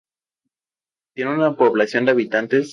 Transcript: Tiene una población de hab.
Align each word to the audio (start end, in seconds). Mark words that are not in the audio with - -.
Tiene 1.13 1.35
una 1.35 1.55
población 1.55 2.05
de 2.05 2.11
hab. 2.13 2.65